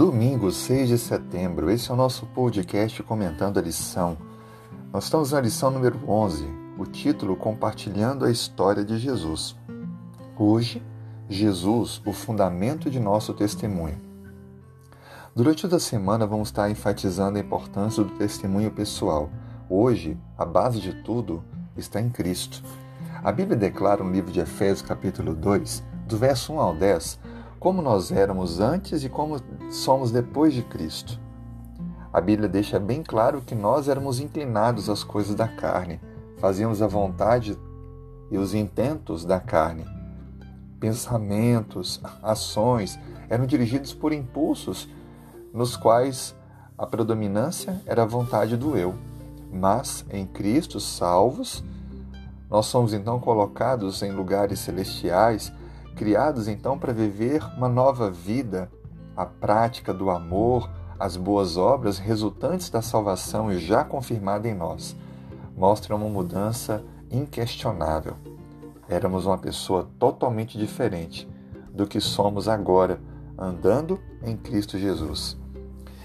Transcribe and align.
Domingo, 0.00 0.50
6 0.50 0.88
de 0.88 0.96
setembro, 0.96 1.70
esse 1.70 1.90
é 1.90 1.92
o 1.92 1.96
nosso 1.96 2.24
podcast 2.24 3.02
comentando 3.02 3.58
a 3.58 3.60
lição. 3.60 4.16
Nós 4.90 5.04
estamos 5.04 5.32
na 5.32 5.42
lição 5.42 5.70
número 5.70 6.00
11, 6.08 6.48
o 6.78 6.86
título 6.86 7.36
Compartilhando 7.36 8.24
a 8.24 8.30
História 8.30 8.82
de 8.82 8.96
Jesus. 8.96 9.54
Hoje, 10.38 10.82
Jesus, 11.28 12.00
o 12.06 12.14
fundamento 12.14 12.88
de 12.88 12.98
nosso 12.98 13.34
testemunho. 13.34 14.00
Durante 15.36 15.60
toda 15.60 15.76
a 15.76 15.80
semana 15.80 16.26
vamos 16.26 16.48
estar 16.48 16.70
enfatizando 16.70 17.36
a 17.36 17.42
importância 17.42 18.02
do 18.02 18.12
testemunho 18.12 18.70
pessoal. 18.70 19.28
Hoje, 19.68 20.16
a 20.38 20.46
base 20.46 20.80
de 20.80 20.94
tudo 21.02 21.44
está 21.76 22.00
em 22.00 22.08
Cristo. 22.08 22.62
A 23.22 23.30
Bíblia 23.30 23.54
declara 23.54 24.02
no 24.02 24.10
livro 24.10 24.32
de 24.32 24.40
Efésios, 24.40 24.80
capítulo 24.80 25.34
2, 25.34 25.84
do 26.08 26.16
verso 26.16 26.54
1 26.54 26.58
ao 26.58 26.74
10, 26.74 27.20
como 27.60 27.82
nós 27.82 28.10
éramos 28.10 28.58
antes 28.58 29.04
e 29.04 29.08
como 29.10 29.38
somos 29.70 30.10
depois 30.10 30.54
de 30.54 30.62
Cristo. 30.62 31.20
A 32.10 32.18
Bíblia 32.18 32.48
deixa 32.48 32.80
bem 32.80 33.02
claro 33.02 33.42
que 33.42 33.54
nós 33.54 33.86
éramos 33.86 34.18
inclinados 34.18 34.88
às 34.88 35.04
coisas 35.04 35.34
da 35.34 35.46
carne, 35.46 36.00
fazíamos 36.38 36.80
a 36.80 36.86
vontade 36.86 37.56
e 38.30 38.38
os 38.38 38.54
intentos 38.54 39.26
da 39.26 39.38
carne. 39.38 39.84
Pensamentos, 40.80 42.00
ações 42.22 42.98
eram 43.28 43.44
dirigidos 43.44 43.92
por 43.92 44.14
impulsos 44.14 44.88
nos 45.52 45.76
quais 45.76 46.34
a 46.78 46.86
predominância 46.86 47.78
era 47.84 48.04
a 48.04 48.06
vontade 48.06 48.56
do 48.56 48.74
eu. 48.74 48.94
Mas 49.52 50.06
em 50.10 50.24
Cristo, 50.24 50.80
salvos, 50.80 51.62
nós 52.48 52.66
somos 52.66 52.94
então 52.94 53.20
colocados 53.20 54.02
em 54.02 54.12
lugares 54.12 54.60
celestiais 54.60 55.52
criados 55.96 56.48
então 56.48 56.78
para 56.78 56.92
viver 56.92 57.42
uma 57.56 57.68
nova 57.68 58.10
vida, 58.10 58.70
a 59.16 59.26
prática 59.26 59.92
do 59.92 60.10
amor, 60.10 60.70
as 60.98 61.16
boas 61.16 61.56
obras 61.56 61.98
resultantes 61.98 62.70
da 62.70 62.82
salvação 62.82 63.52
já 63.58 63.84
confirmada 63.84 64.48
em 64.48 64.54
nós, 64.54 64.96
mostram 65.56 65.96
uma 65.96 66.08
mudança 66.08 66.84
inquestionável. 67.10 68.16
Éramos 68.88 69.26
uma 69.26 69.38
pessoa 69.38 69.88
totalmente 69.98 70.58
diferente 70.58 71.28
do 71.72 71.86
que 71.86 72.00
somos 72.00 72.48
agora, 72.48 73.00
andando 73.38 74.00
em 74.22 74.36
Cristo 74.36 74.78
Jesus. 74.78 75.38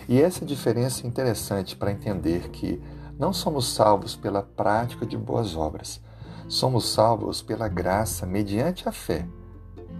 E 0.07 0.21
essa 0.21 0.45
diferença 0.45 1.03
é 1.03 1.07
interessante 1.07 1.75
para 1.75 1.91
entender 1.91 2.49
que 2.49 2.81
não 3.17 3.33
somos 3.33 3.73
salvos 3.73 4.15
pela 4.15 4.43
prática 4.43 5.05
de 5.05 5.17
boas 5.17 5.55
obras, 5.55 6.01
somos 6.47 6.87
salvos 6.89 7.41
pela 7.41 7.67
graça 7.67 8.25
mediante 8.25 8.87
a 8.87 8.91
fé 8.91 9.25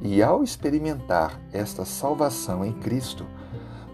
e 0.02 0.22
ao 0.22 0.44
experimentar 0.44 1.40
esta 1.52 1.86
salvação 1.86 2.64
em 2.64 2.74
Cristo, 2.74 3.26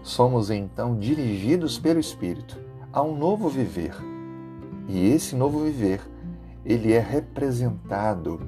somos 0.02 0.50
então 0.50 0.98
dirigidos 0.98 1.78
pelo 1.78 2.00
Espírito 2.00 2.58
a 2.92 3.02
um 3.02 3.16
novo 3.16 3.48
viver. 3.48 3.94
E 4.88 5.06
esse 5.06 5.34
novo 5.34 5.60
viver, 5.60 6.00
ele 6.64 6.92
é 6.92 7.00
representado 7.00 8.40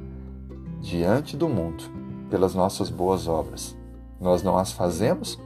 diante 0.81 1.37
do 1.37 1.49
mundo 1.49 1.85
pelas 2.29 2.55
nossas 2.55 2.91
boas 2.91 3.27
obras. 3.27 3.77
Nós 4.21 4.43
não 4.43 4.59
as 4.59 4.73
fazemos 4.73 5.39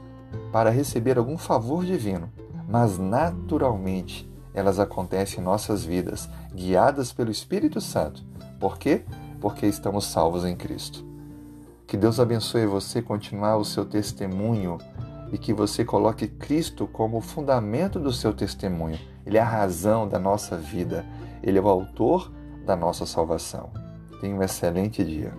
para 0.51 0.69
receber 0.69 1.17
algum 1.17 1.37
favor 1.37 1.85
divino, 1.85 2.29
mas 2.67 2.97
naturalmente 2.97 4.29
elas 4.53 4.79
acontecem 4.79 5.39
em 5.39 5.43
nossas 5.43 5.83
vidas, 5.83 6.29
guiadas 6.53 7.13
pelo 7.13 7.31
Espírito 7.31 7.79
Santo. 7.79 8.23
Por 8.59 8.77
quê? 8.77 9.03
Porque 9.39 9.65
estamos 9.65 10.05
salvos 10.05 10.43
em 10.43 10.55
Cristo. 10.55 11.08
Que 11.89 11.97
Deus 11.97 12.19
abençoe 12.19 12.67
você 12.67 13.01
continuar 13.01 13.57
o 13.57 13.65
seu 13.65 13.83
testemunho 13.83 14.77
e 15.33 15.39
que 15.39 15.51
você 15.51 15.83
coloque 15.83 16.27
Cristo 16.27 16.85
como 16.85 17.17
o 17.17 17.21
fundamento 17.21 17.99
do 17.99 18.13
seu 18.13 18.31
testemunho. 18.31 18.99
Ele 19.25 19.39
é 19.39 19.41
a 19.41 19.45
razão 19.45 20.07
da 20.07 20.19
nossa 20.19 20.55
vida. 20.55 21.03
Ele 21.41 21.57
é 21.57 21.61
o 21.61 21.67
autor 21.67 22.31
da 22.63 22.75
nossa 22.75 23.07
salvação. 23.07 23.71
Tenha 24.21 24.35
um 24.35 24.43
excelente 24.43 25.03
dia. 25.03 25.33